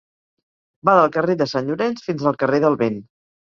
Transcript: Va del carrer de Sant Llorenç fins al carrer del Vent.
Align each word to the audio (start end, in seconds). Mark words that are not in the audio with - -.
Va 0.89 0.95
del 0.99 1.11
carrer 1.17 1.35
de 1.41 1.47
Sant 1.51 1.69
Llorenç 1.69 2.03
fins 2.09 2.27
al 2.33 2.41
carrer 2.45 2.63
del 2.65 2.81
Vent. 2.83 2.99